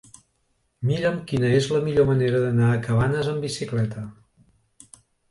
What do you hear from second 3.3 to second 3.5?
amb